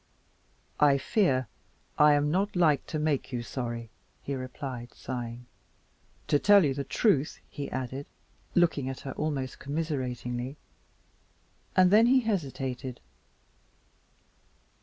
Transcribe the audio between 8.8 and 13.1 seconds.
at her almost commiseratingly, and then he hesitated.